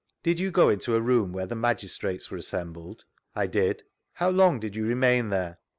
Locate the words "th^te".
1.29-1.33